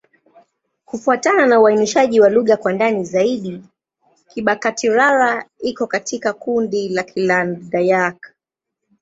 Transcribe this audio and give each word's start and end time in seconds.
Kufuatana 0.85 1.45
na 1.45 1.59
uainishaji 1.59 2.21
wa 2.21 2.29
lugha 2.29 2.57
kwa 2.57 2.73
ndani 2.73 3.03
zaidi, 3.05 3.63
Kibakati'-Rara 4.35 5.45
iko 5.59 5.87
katika 5.87 6.33
kundi 6.33 6.89
la 6.89 7.03
Kiland-Dayak. 7.03 8.17